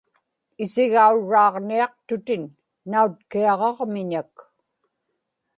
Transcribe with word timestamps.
isigaurraaġniaqtutin; 0.63 2.43
nautkiaġaġmiñak 2.91 4.35